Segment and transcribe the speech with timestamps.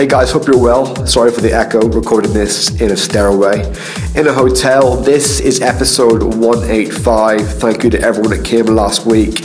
[0.00, 1.06] Hey guys, hope you're well.
[1.06, 3.68] Sorry for the echo, recording this in a stairway
[4.14, 4.96] in a hotel.
[4.96, 7.60] This is episode 185.
[7.60, 9.44] Thank you to everyone that came last week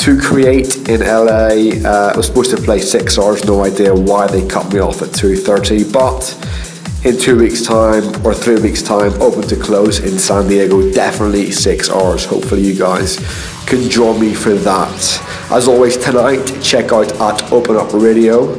[0.00, 1.80] to create in LA.
[1.88, 5.00] Uh, I was supposed to play six hours, no idea why they cut me off
[5.00, 10.18] at 2.30, but in two weeks' time or three weeks' time, open to close in
[10.18, 10.92] San Diego.
[10.92, 12.26] Definitely six hours.
[12.26, 13.16] Hopefully, you guys
[13.64, 15.48] can join me for that.
[15.50, 18.54] As always, tonight, check out at Open Up Radio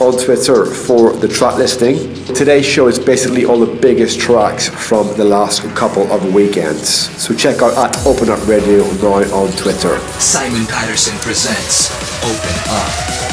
[0.00, 2.14] on Twitter for the track listing.
[2.34, 6.88] Today's show is basically all the biggest tracks from the last couple of weekends.
[7.20, 9.98] So check out at Open Up Radio now on Twitter.
[10.20, 11.90] Simon Patterson presents
[12.24, 13.27] Open Up.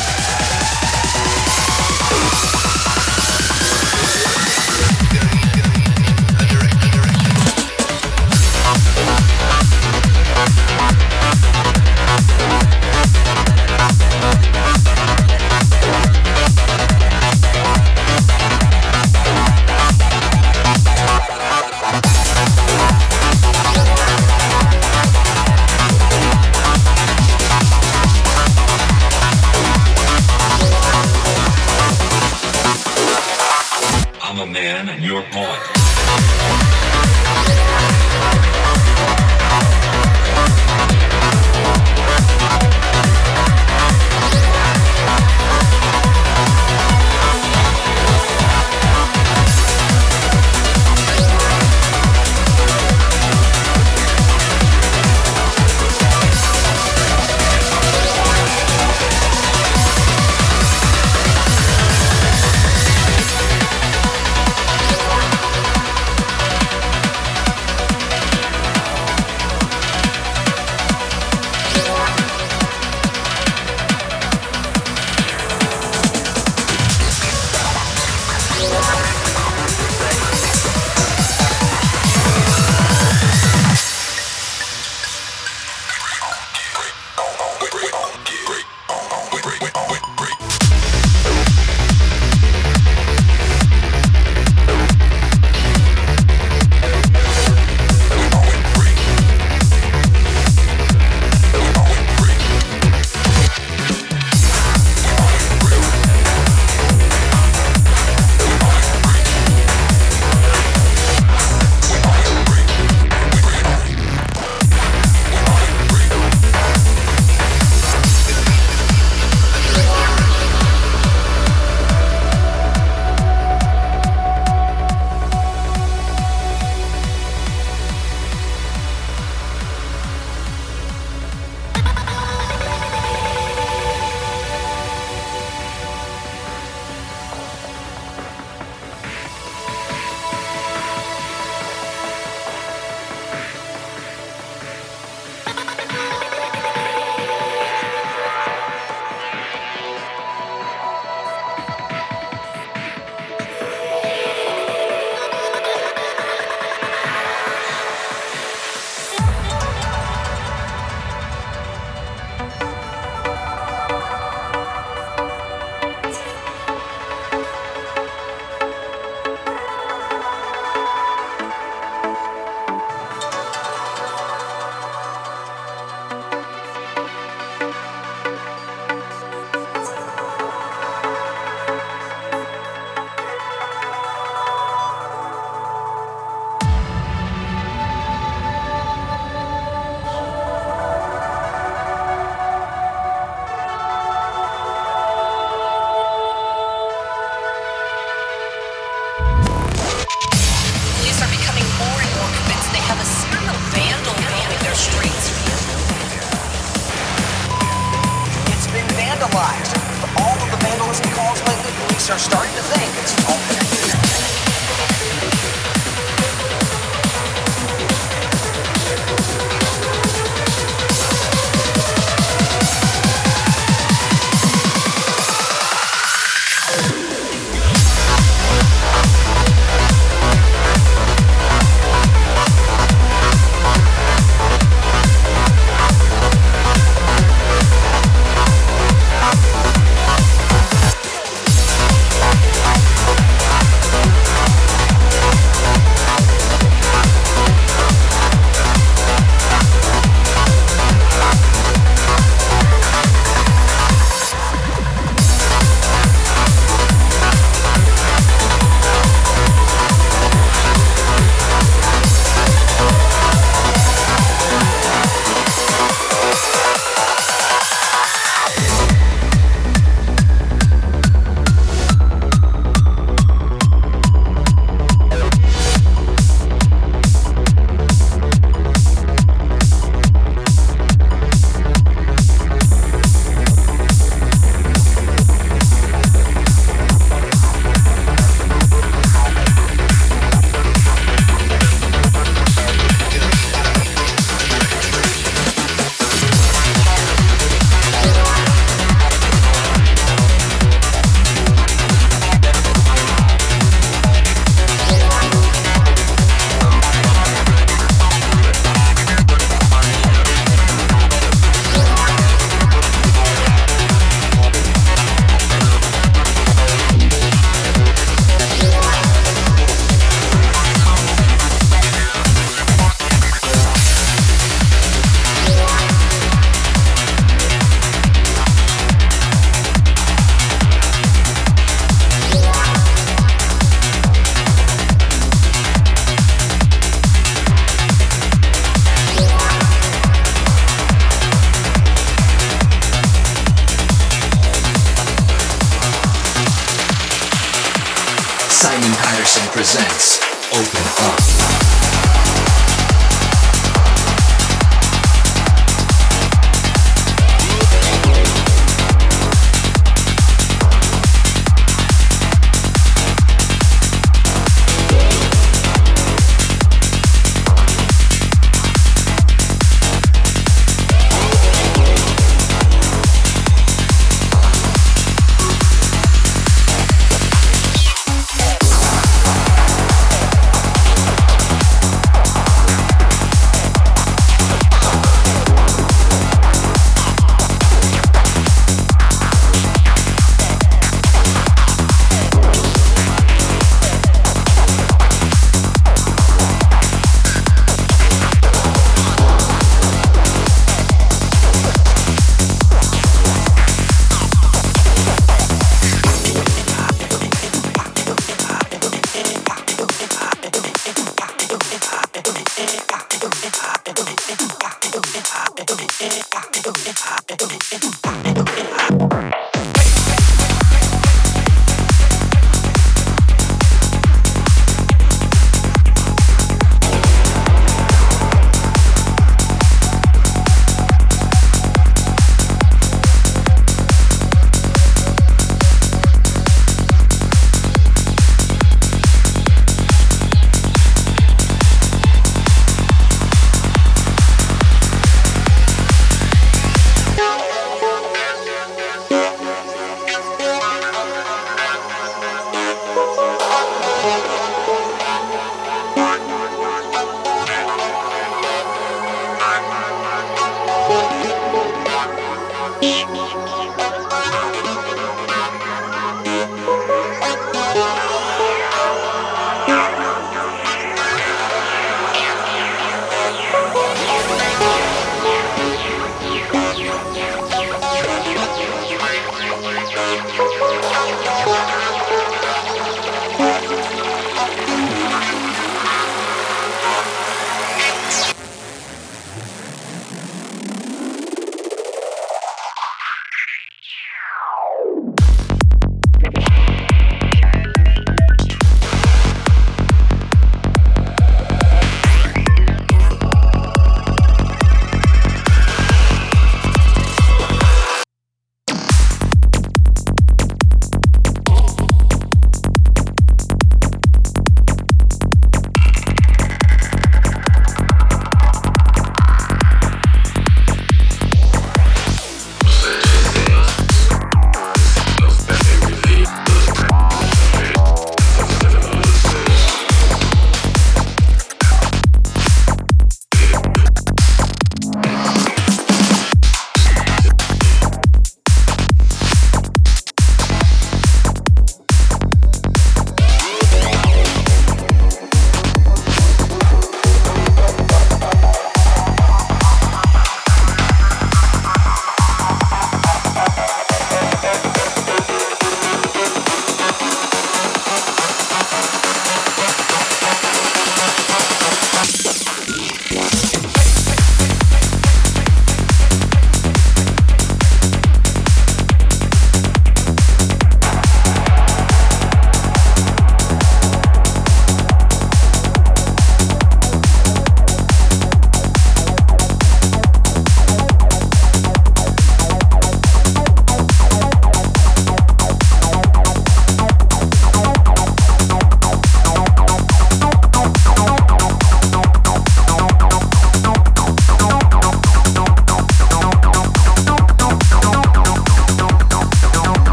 [35.16, 35.75] your home.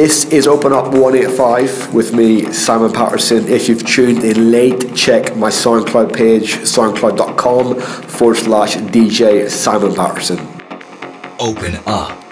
[0.00, 3.48] This is Open Up 185 with me, Simon Patterson.
[3.48, 10.38] If you've tuned in late, check my SoundCloud page, soundcloud.com forward slash DJ Simon Patterson.
[11.40, 12.27] Open Up.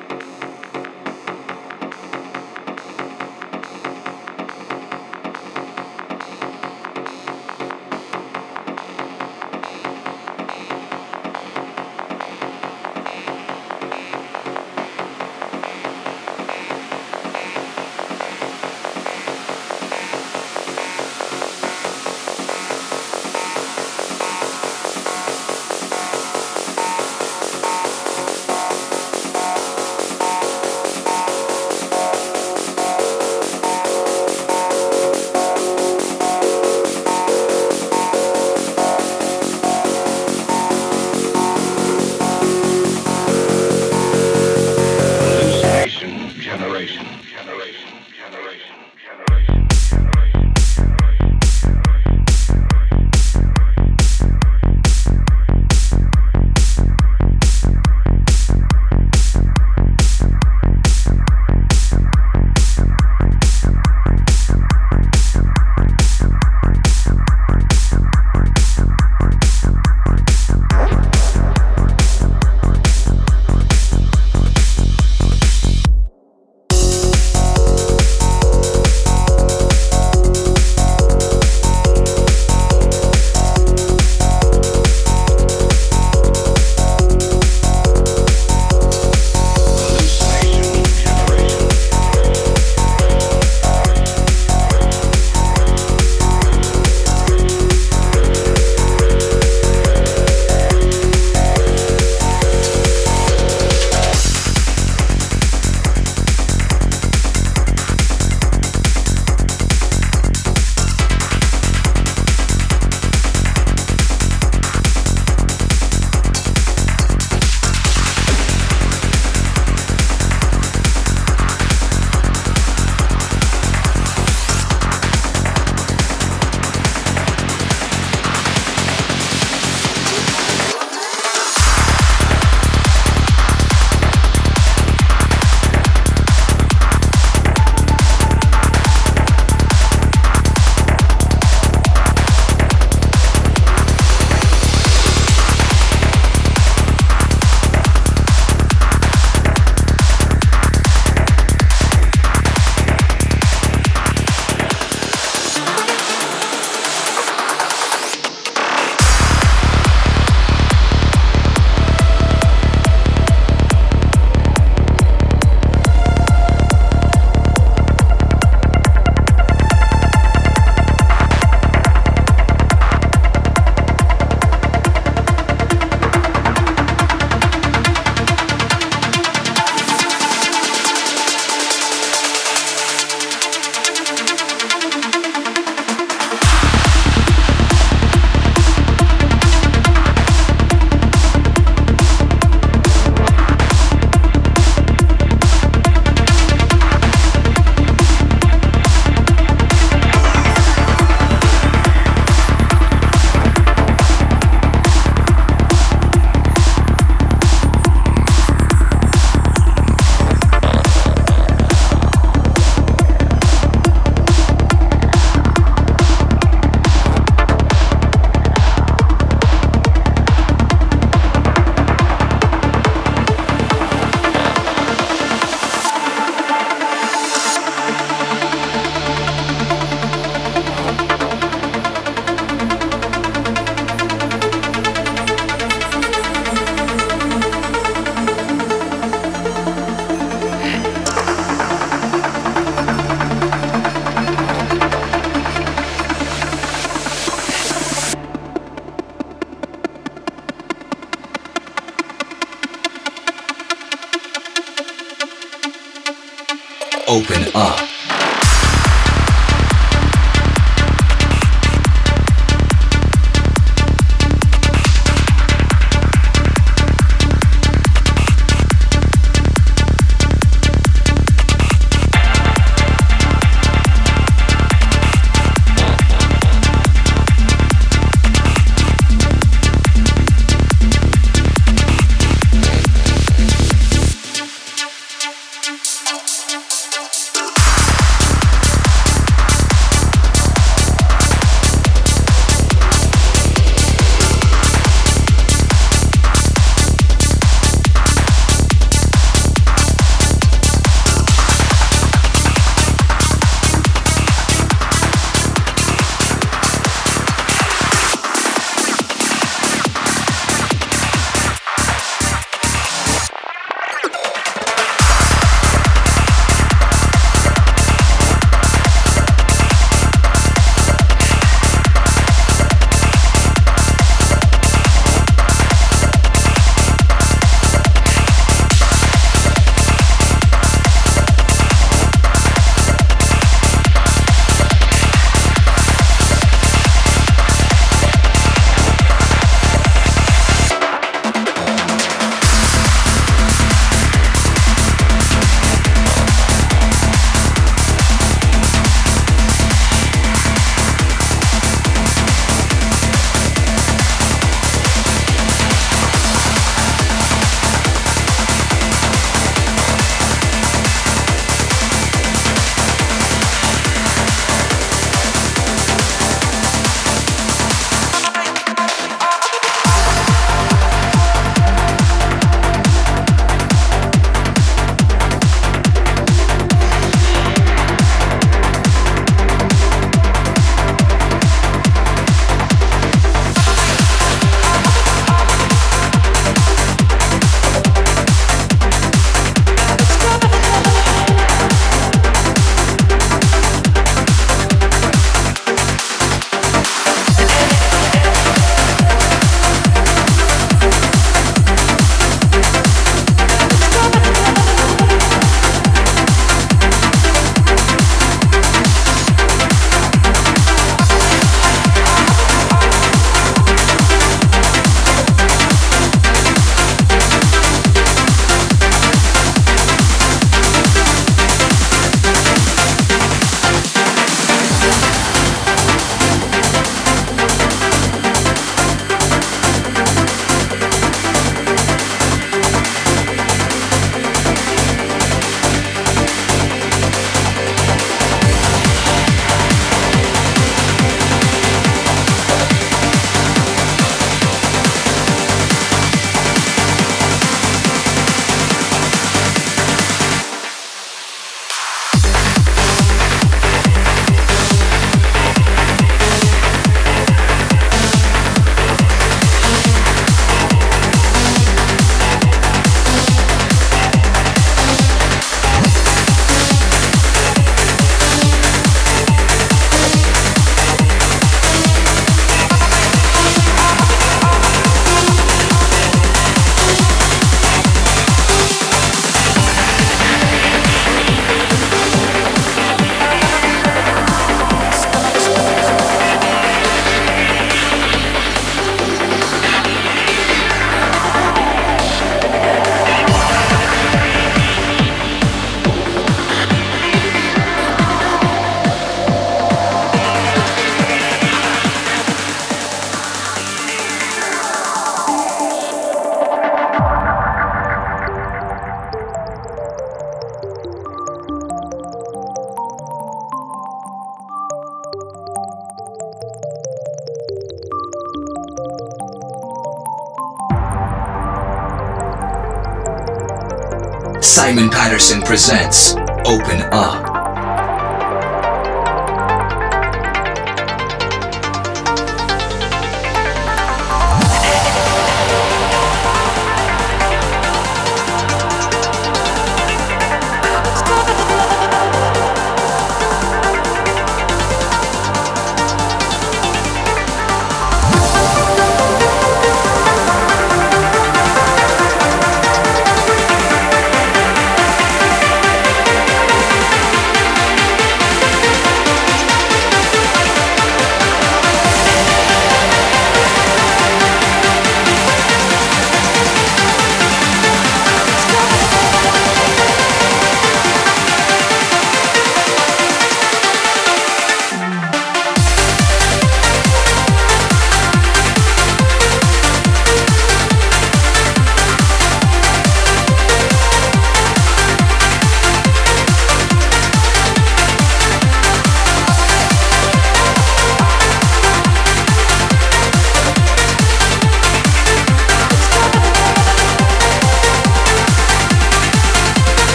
[525.16, 527.25] Patterson presents Open Up.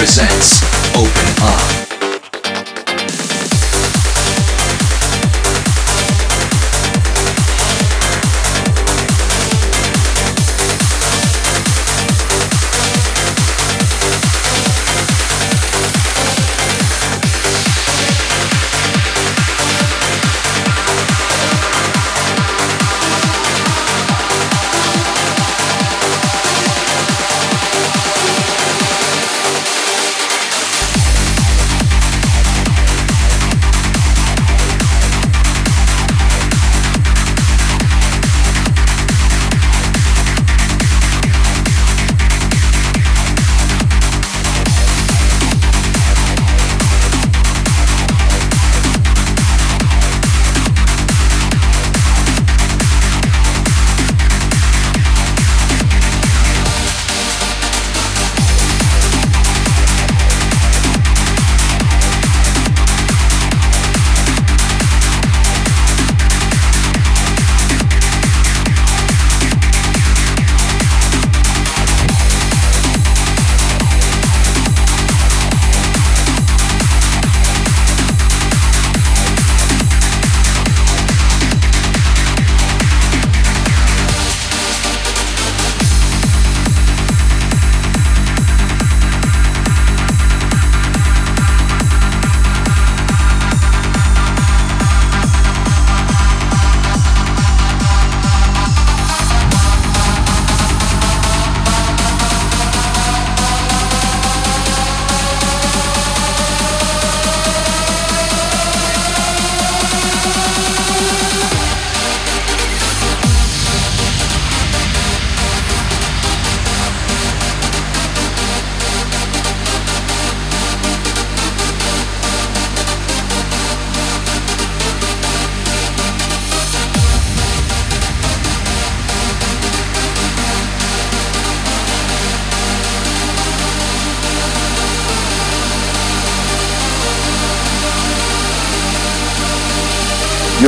[0.00, 0.62] Presents
[0.96, 1.79] Open Up.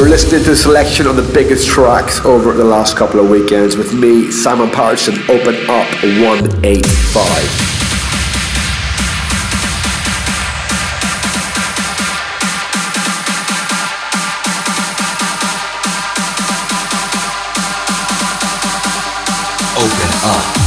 [0.02, 3.76] You're listening to a selection of the biggest tracks over the last couple of weekends
[3.76, 6.58] with me, Simon Patterson, Open Up 185.
[19.78, 20.61] Open up.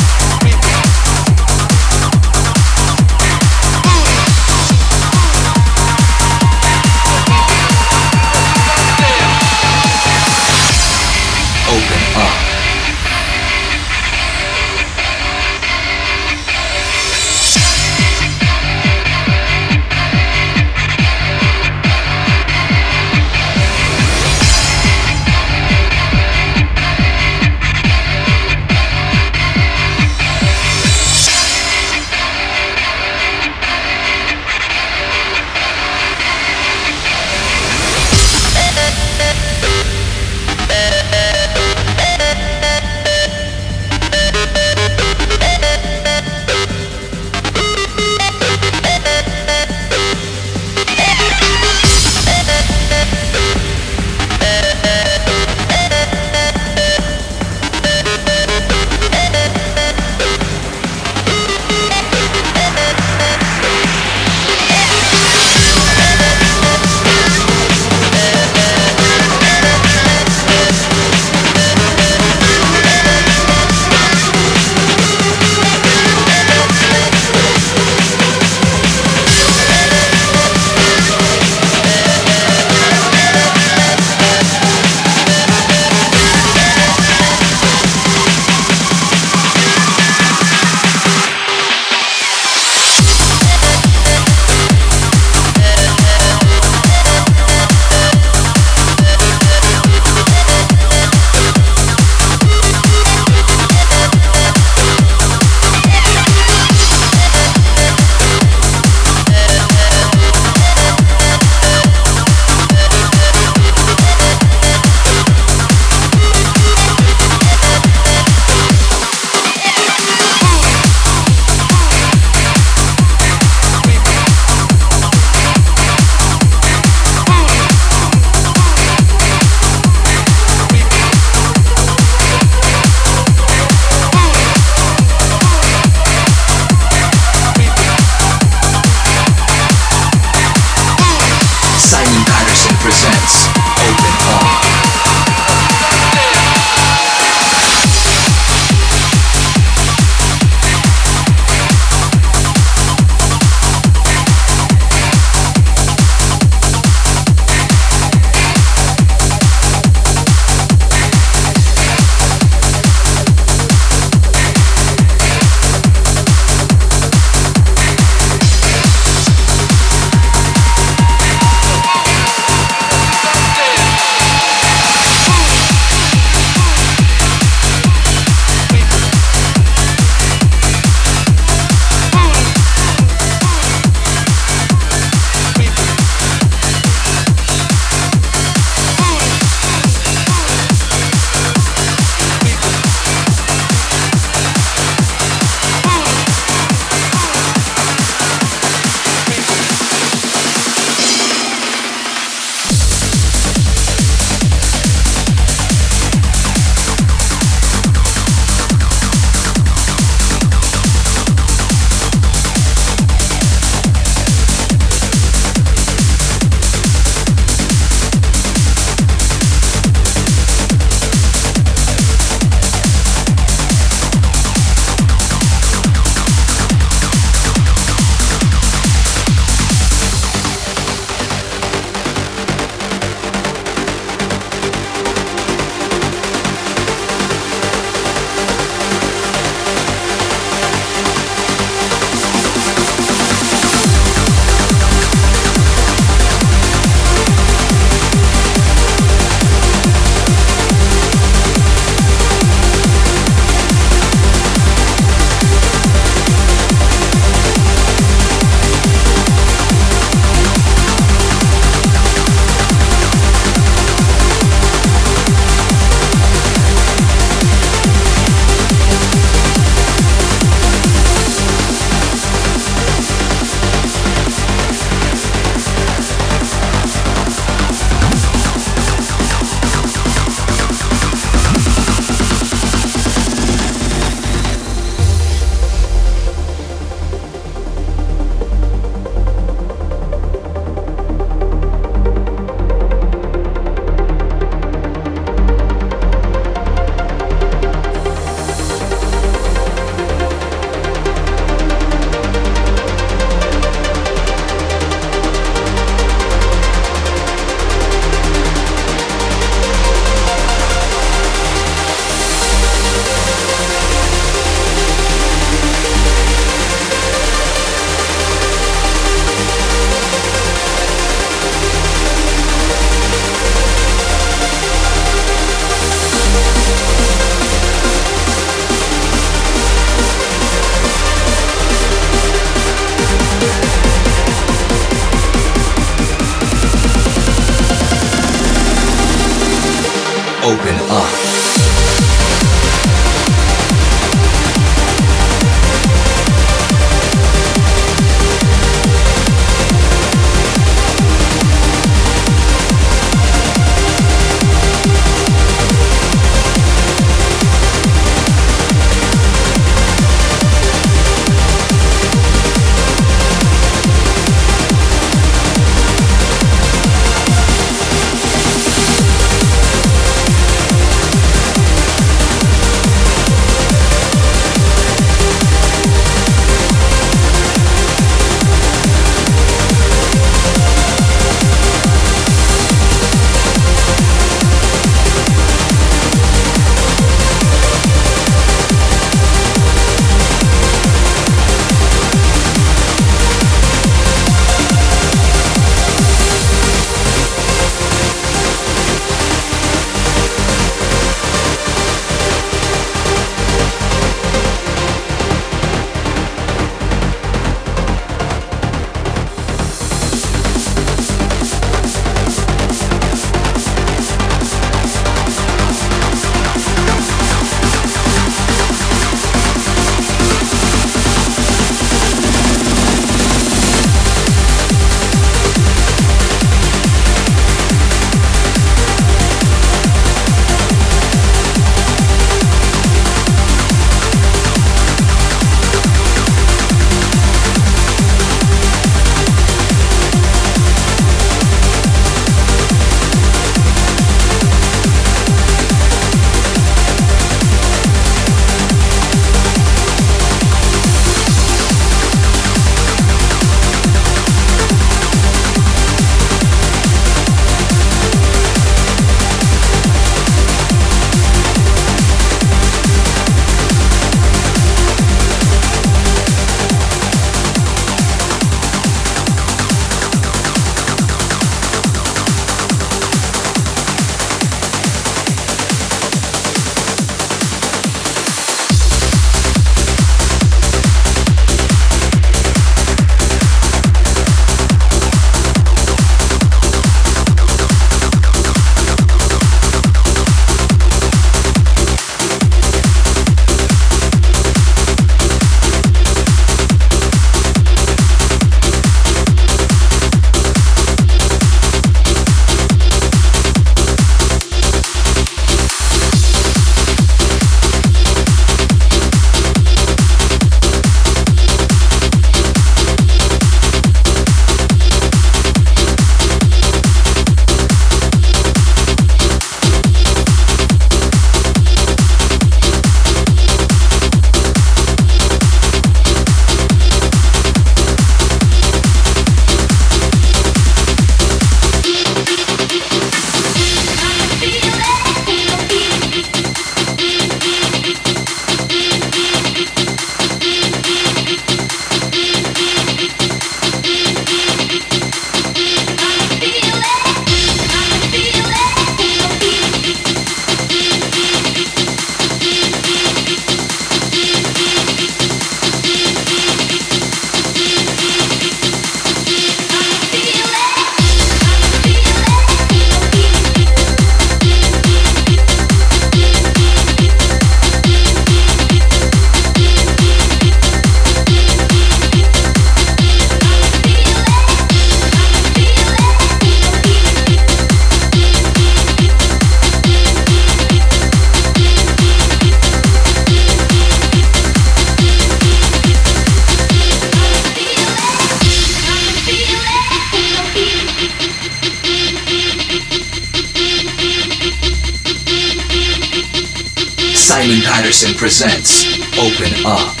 [598.09, 600.00] Presents Open Up.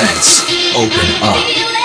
[0.00, 1.77] Open Up.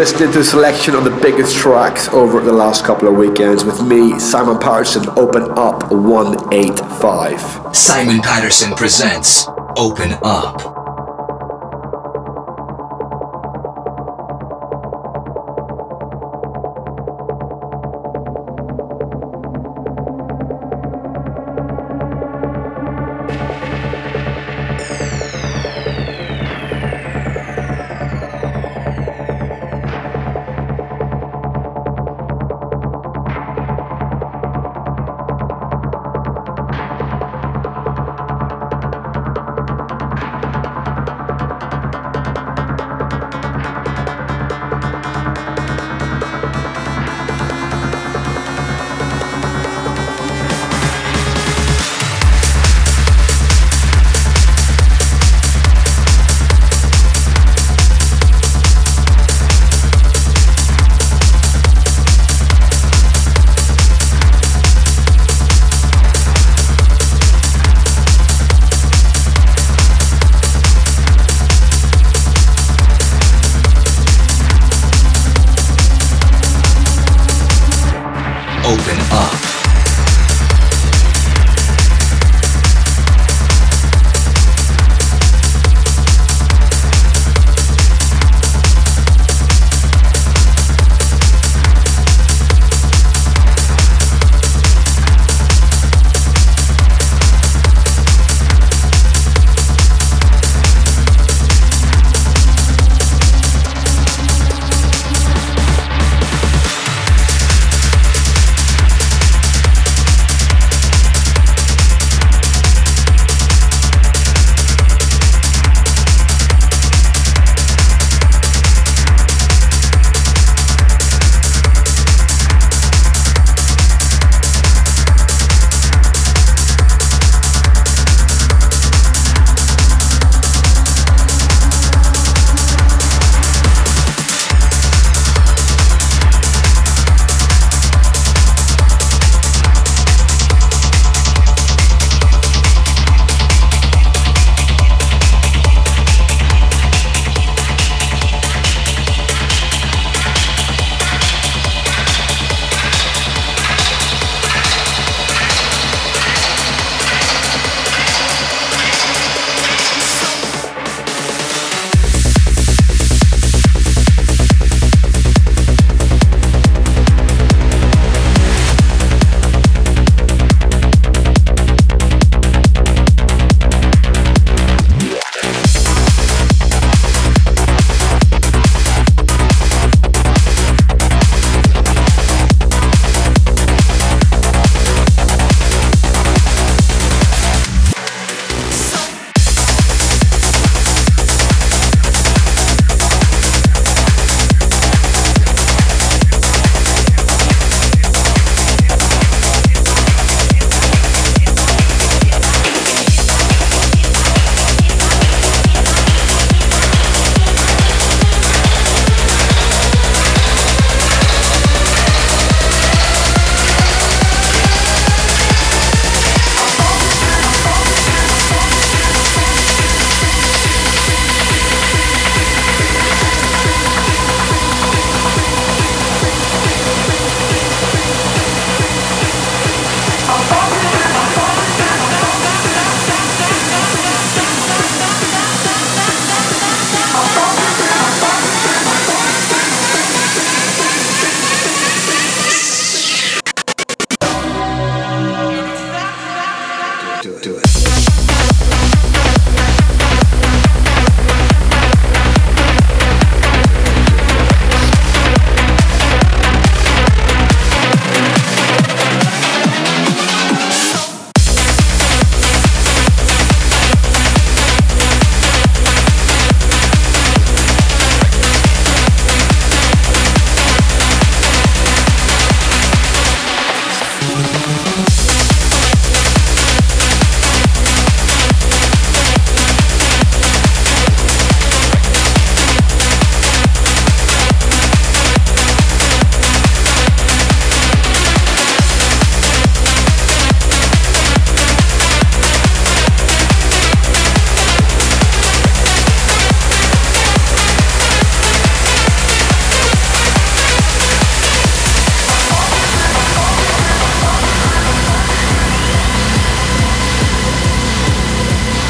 [0.00, 3.82] Listening to a selection of the biggest tracks over the last couple of weekends with
[3.82, 7.76] me, Simon Patterson, Open Up 185.
[7.76, 9.46] Simon Patterson presents
[9.76, 10.69] Open Up.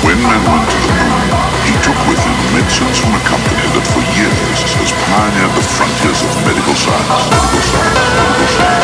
[0.02, 1.28] When man went to the moon,
[1.68, 6.24] he took with him medicines from a company that for years has pioneered the frontiers
[6.24, 7.28] of medical science.
[7.28, 8.79] Medical science, medical science.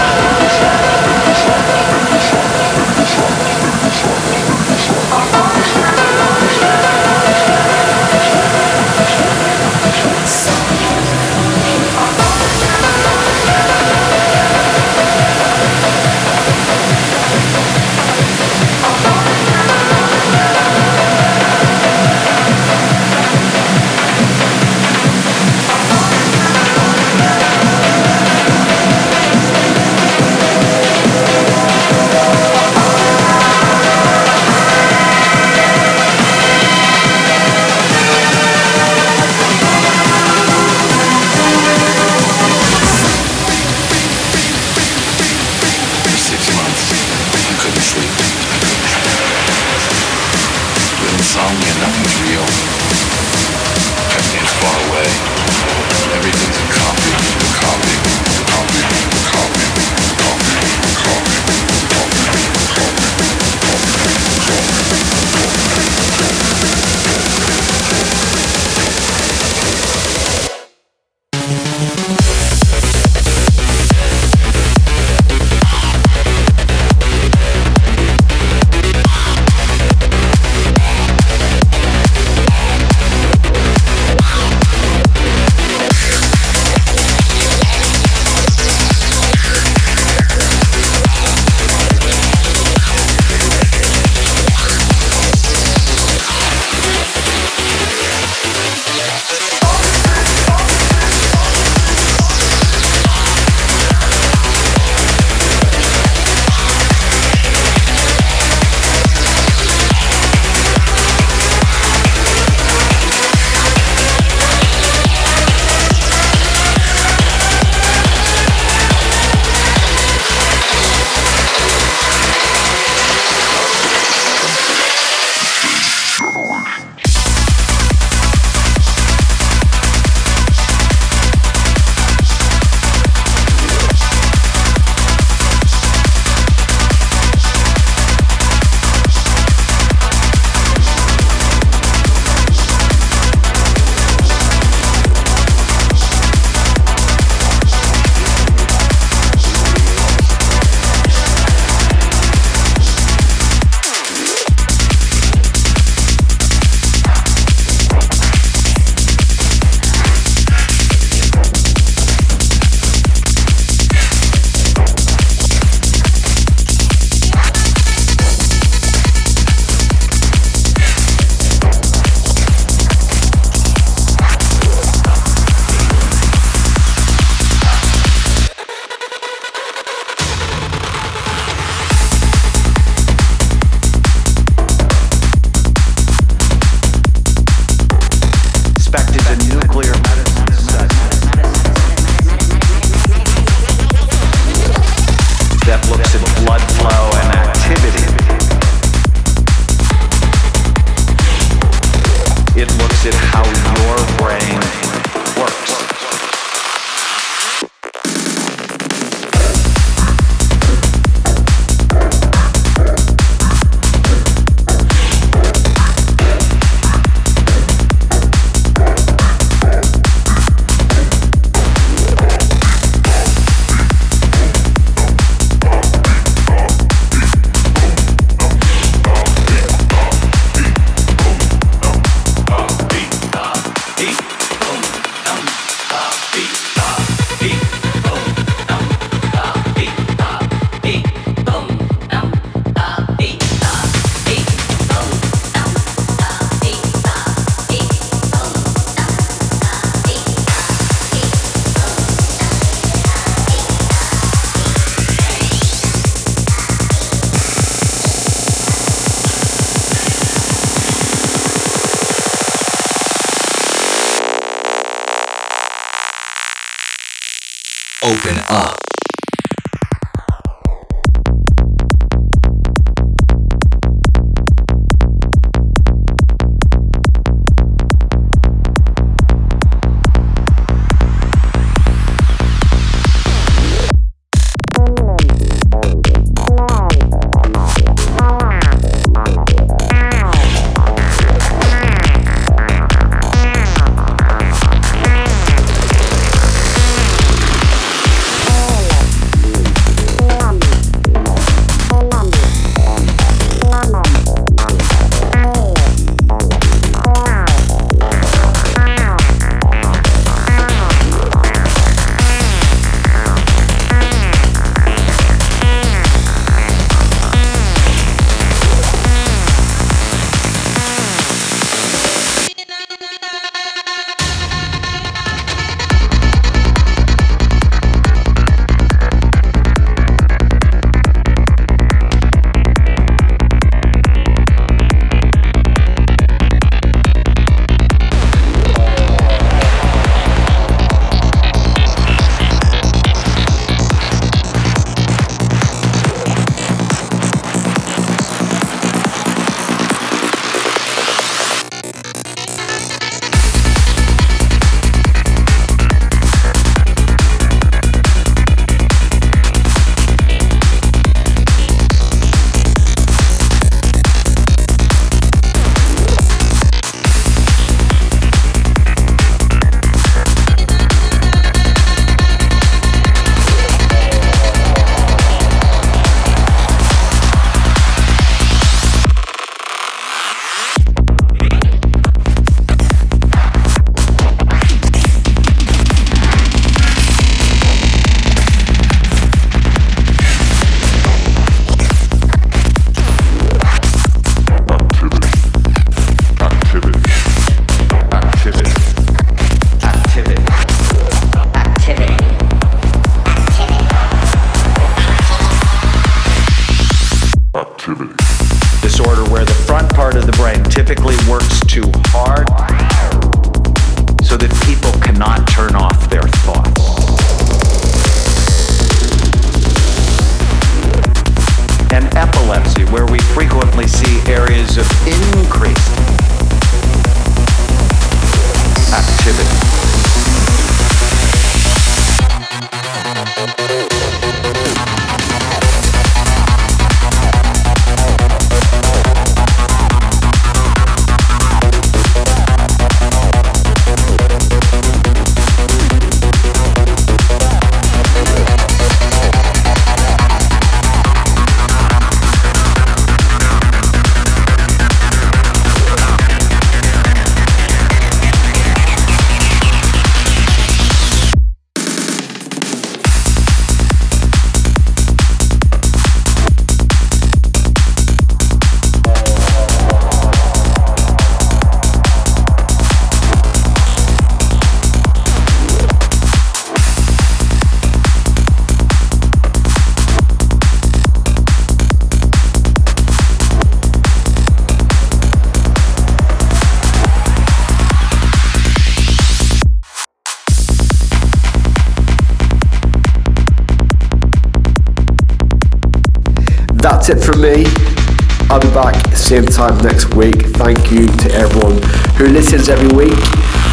[499.27, 500.37] Same time next week.
[500.55, 501.83] Thank you to everyone
[502.15, 503.19] who listens every week.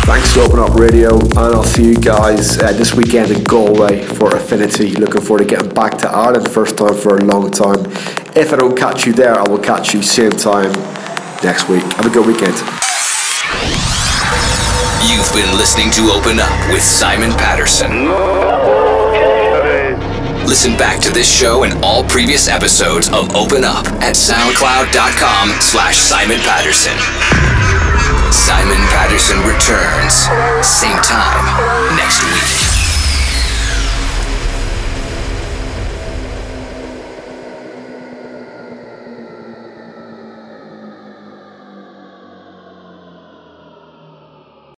[0.03, 4.03] Thanks to Open Up Radio, and I'll see you guys uh, this weekend in Galway
[4.03, 4.95] for Affinity.
[4.95, 7.85] Looking forward to getting back to Ireland, first time for a long time.
[8.35, 10.71] If I don't catch you there, I will catch you same time
[11.43, 11.83] next week.
[11.83, 12.57] Have a good weekend.
[15.05, 18.72] You've been listening to Open Up with Simon Patterson.
[20.45, 25.97] Listen back to this show and all previous episodes of Open Up at soundcloud.com slash
[25.97, 26.95] Simon Patterson.
[28.31, 30.27] Simon Patterson returns,
[30.65, 32.72] same time next week.